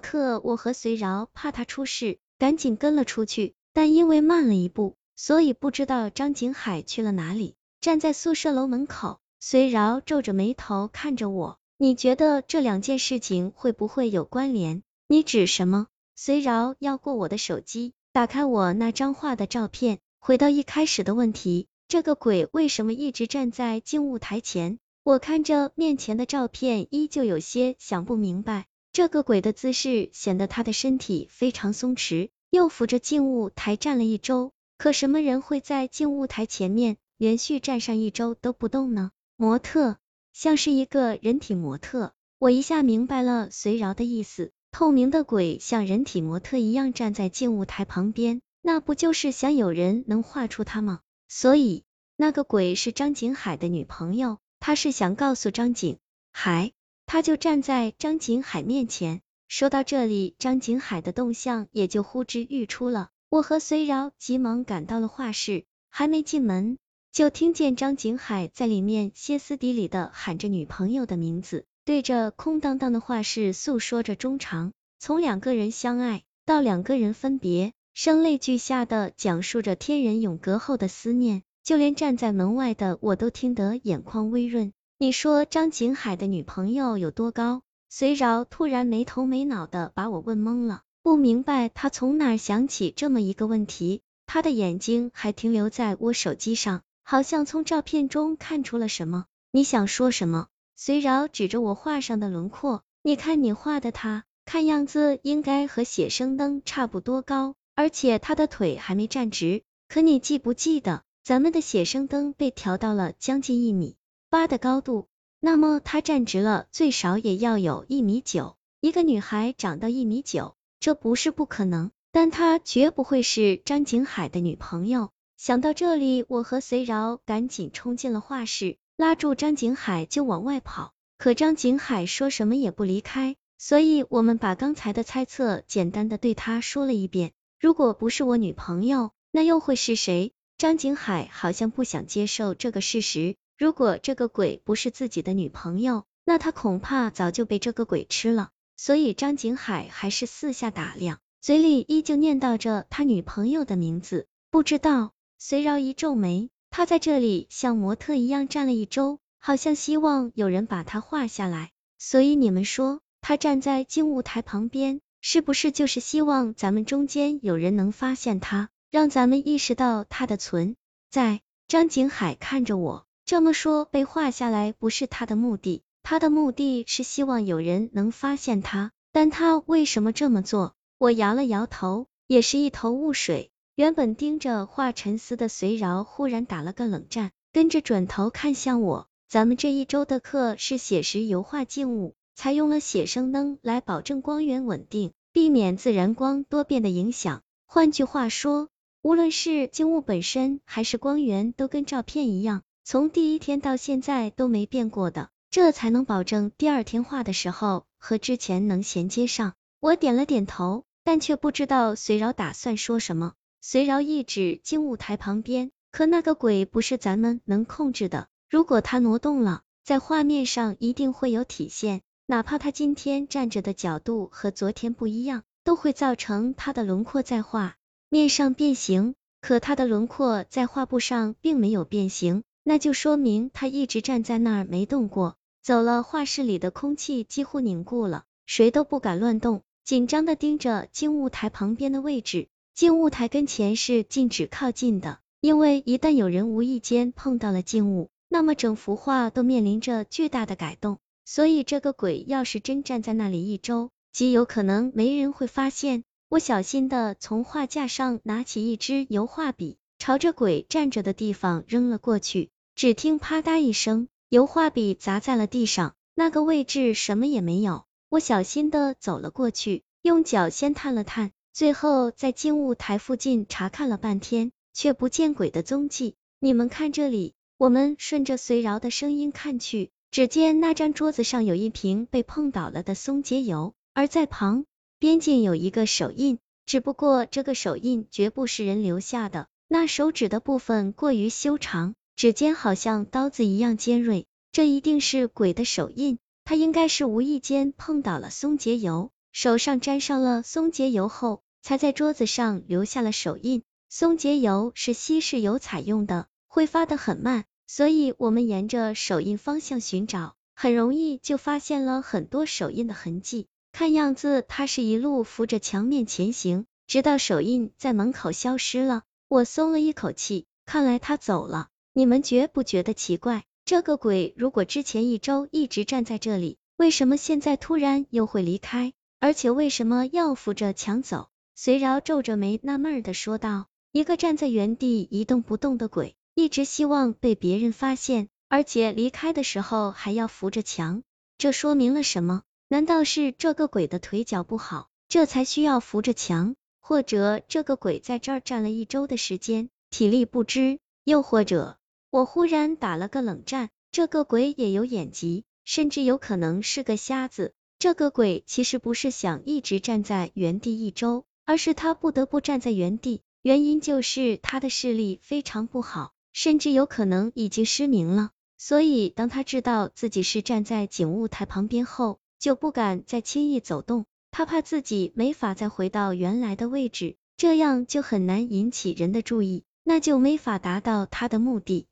[0.00, 7.54] 刻我和隋饶怕他出事，赶紧跟了出去，但因为慢了一步，所以不知道张景海去了哪里。
[7.80, 14.82] 站在宿舍楼门口，隋饶皱着眉头看着我，你觉得这两件事情会不会有关联？
[15.08, 15.86] 你指什么？
[16.16, 24.78] 隋饶要过我的手机，打开我那张画的照片，回到一开始的问题，这个鬼为什么一直站在静物台前？
[25.04, 28.66] 我看着面前的照片，依旧有些想不明白。
[28.96, 34.52] 这个鬼的姿势显得他的身体非常松弛，又扶着静物台站了一周。
[34.78, 39.10] 可什么人会在静物台前面连续站上一周都不动呢？
[39.36, 39.98] 模特，
[40.32, 42.14] 像是一个人体模特。
[42.38, 51.00] 我一下明白了随饶的意思，透明的鬼像人体模特一样站在静物台旁边，那不就是想有人能画出他吗？
[51.28, 51.84] 所以
[52.16, 54.38] 那个鬼是张景海的女朋友。
[54.58, 55.98] 他是想告诉张景
[56.32, 56.72] 海，
[57.06, 59.20] 他就站在张景海面前。
[59.48, 63.10] 说到这里，张景海的动向也就呼之欲出了。
[63.28, 66.78] 我和随饶急忙赶到了画室，还没进门，
[67.12, 81.42] 就听见张景海在里面歇斯底里的喊着女朋友的名字，对着空荡荡的画室诉说着衷肠，从两个人相爱到两个人分别，声泪俱下的讲述着天人永隔后的思念。
[81.62, 84.72] 就连站在门外的我都听得眼眶微润。
[84.98, 87.60] 你说张景海的女朋友有多高？
[87.90, 94.00] 隋饶突然没头没脑的把我问懵了，不明白他从哪想起这么一个问题。
[94.24, 99.26] 他的眼睛还停留在我手机上，好像从照片中看出了什么。
[99.52, 100.46] 你想说什么？
[100.76, 109.62] 隋饶指着我画上的轮廓，你看你画的他，看样子应该和写生灯差不多高，而且他的腿还没站直。
[109.90, 111.02] 可你记不记得？
[111.22, 113.96] 咱们的写生灯被调到了将近一米
[114.28, 115.06] 八的高度，
[115.38, 118.56] 那么他站直了，最少也要有一米九。
[118.80, 125.10] 一个女孩长到一米九，这不是不可能，但她绝不会是张景海的女朋友。
[125.36, 130.92] 想到这里，我和随饶赶紧冲进了画室，拉住张景海就往外跑。
[131.18, 137.32] 可张景海说什么也不离开，所以我们把刚才的猜测简单的对他说了一遍。
[137.60, 140.32] 如果不是我女朋友，那又会是谁？
[140.58, 148.50] 张景海好像不想接受这个事实，如果这个鬼不是自己的女朋友，那他恐怕早就被这个鬼吃了。
[148.76, 154.26] 所以张景海还是四下打量，嘴里依旧念叨着他女朋友的名字。
[154.50, 161.70] 不知道，随饶一皱眉，他在这里像模特一样站了一周，好像希望有人把他画下来。
[161.98, 168.68] 所以你们说，他站在静物台旁边，是不是就是希望咱们中间有人能发现他？
[168.90, 170.76] 让咱们意识到他的存
[171.10, 171.40] 在。
[171.68, 178.92] 张景海看着我，这么说被画下来不是他的目的，他的目的是希望有人能发现他。
[179.10, 180.74] 但他为什么这么做？
[180.96, 183.50] 我摇了摇头，也是一头雾水。
[183.74, 189.08] 原本盯着画沉思的隋饶忽然打了个冷战，跟着转头看向我。
[189.28, 197.42] 咱们这一周的课是写实油画静物，采用了写生灯来保证光源稳定，避免自然光多变的影响。
[197.66, 198.68] 换句话说。
[199.02, 209.54] 无论是静物本身还是光源，都跟照片一样，从第一天到现在都没变过的，这才能保证第二天画的时候和之前能衔接上。
[209.80, 213.32] 我点了点头，但却不知道隋饶打算说什么。
[213.60, 227.74] 隋饶一指静物台旁边，可那个鬼不是咱们能控制的，如果他挪动了，在画面上一定会有体现，哪怕他今天站着的角度和昨天不一样，都会造成他的轮廓在画。
[228.08, 235.36] 面上变形，可他的轮廓在画布上并没有变形，那就说明他一直站在那儿没动过。
[235.62, 242.48] 走了，画室里的空气几乎凝固了，谁都不敢乱动，紧张的盯着静物台旁边的位置。
[242.74, 250.98] 静物台跟前是禁止靠近的，因为一旦有人无意间碰到了静物，那么整幅画都面临着巨大的改动。
[251.24, 256.02] 所以这个鬼要是真站在那里一周，极有可能没人会发现。
[256.28, 262.50] 我小心的从画架上拿起一支油画笔，朝着鬼站着的地方扔了过去。
[262.76, 267.86] 只听啪嗒一声，油画笔砸在了地上，那个位置什么也没有。
[268.10, 276.16] 我小心的走了过去，用脚先探了探，最后在静物台附近查看了半天，却不见鬼的踪迹。
[276.38, 284.66] 你们看这里，我们顺着随饶的声音看去，只见那张桌子上有一瓶被碰倒了的松节油，而在旁。
[284.98, 289.46] 边境有一个手印，只不过这个手印绝不是人留下的。
[289.66, 296.18] 那手指的部分过于修长，指尖好像刀子一样尖锐，这一定是鬼的手印。
[296.46, 303.62] 他应该是无意间碰到了松节油，手上沾上了松节油后，才在桌子上留下了手印。
[303.90, 313.46] 松节油是稀释油彩用的，挥发的很慢，所以我们沿着手印方向寻找，很容易就发现了很多手印的痕迹。
[313.72, 319.02] 看样子他是一路扶着墙面前行，直到手印在门口消失了。
[319.28, 321.68] 我松了一口气，看来他走了。
[321.98, 323.44] 你们觉不觉得奇怪？
[323.64, 328.92] 这个鬼如果之前一周一直站在这里，为什么现在突然又会离开？
[329.18, 331.30] 而且为什么要扶着墙走？
[331.54, 341.02] 随饶皱着眉纳闷的说道：“一个站在原地一动不动的鬼，一直希望被别人发现，而且离开的时候还要扶着墙，
[341.38, 342.42] 这说明了什么？
[342.68, 346.56] 难道是这个鬼的腿脚不好，这才需要扶着墙？
[346.78, 350.78] 或者这个鬼在这儿站了一周的时间，体力不支？
[351.02, 351.78] 又或者……”
[352.16, 357.52] 我忽然打了个冷战，这个鬼也有眼疾，甚至有可能是个瞎子。
[357.78, 368.30] 这个鬼其实不是想一直站在原地一周，而是他不得不站在原地，原因就是他的视力非常不好，甚至有可能已经失明了。
[368.56, 381.86] 所以当他知道自己是站在警务台旁边后，就不敢再轻易走动，他怕自己没法再回到原来的位置，这样就很难引起人的注意，那就没法达到他的目的。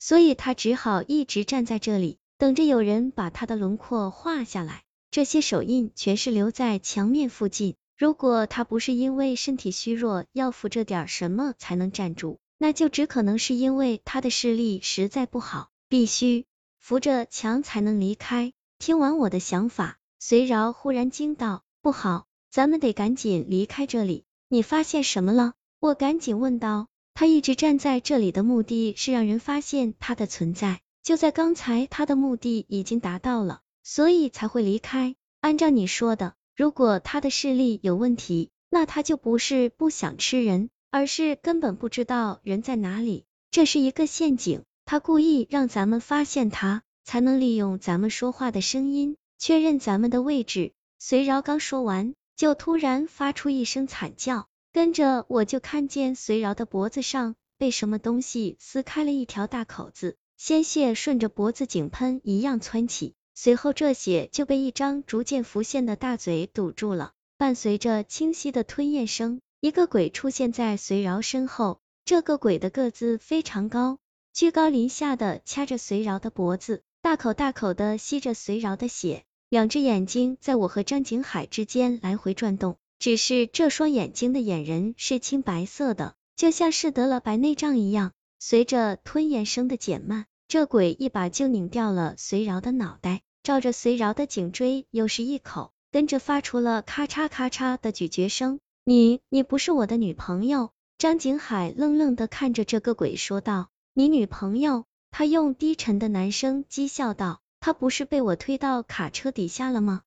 [0.00, 4.82] 所以他只好一直站在这里，等着有人把他的轮廓画下来。
[5.12, 7.76] 这些手印全是留在墙面附近。
[7.98, 16.46] 如果他不是因为身体虚弱，要扶着点什么才能站住，那就只可能是因为他的视力实在不好，必须
[16.78, 18.52] 扶着墙才能离开。
[18.78, 25.52] 听完我的想法，隋饶忽然惊道：“不好，咱们得赶紧离开这里。”你发现什么了？
[25.78, 26.88] 我赶紧问道。
[27.14, 30.80] 他一直站在这里的目的是让人发现他的存在。
[31.02, 35.16] 就在刚才，他的目的已经达到了，所以才会离开。
[35.40, 43.24] 按照你说的，如果他的视力有问题，那他就不是不想吃人，而是根本不知道人在哪里。
[43.50, 50.72] 这是一个陷阱，他故意让咱们发现他，才能利用咱们说话的声音确认咱们的位置。
[50.98, 54.49] 随饶刚说完，就突然发出一声惨叫。
[54.72, 71.80] 跟着我就看见隋饶的脖子上被什么东西撕开了一条大口子，鲜血顺着脖子井喷一样窜起，随后这血就被一张逐渐浮现的大嘴堵住了，伴随着清晰的吞咽声，一个鬼出现在隋饶身后。
[72.04, 73.98] 这个鬼的个子非常高，
[74.32, 82.76] 居高临下的掐着隋饶的脖子，大口大口的吸着隋饶的血，两只眼睛在我和张景海之间来回转动。
[83.00, 88.12] 只是这双眼睛的眼仁是青白色的，就像是得了白内障一样。
[88.38, 98.60] 随着吞咽声的减慢，这鬼一把就拧掉了隋饶的脑袋，照着隋饶的颈椎又是一口，跟着发出了咔嚓咔嚓的咀嚼声。
[98.84, 100.70] 你，你不是我的女朋友？
[100.98, 103.70] 张景海愣愣的看着这个鬼说道。
[103.94, 104.84] 你女朋友？
[105.10, 107.40] 他用低沉的男声讥笑道。
[107.60, 110.02] 他不是被我推到卡车底下了吗？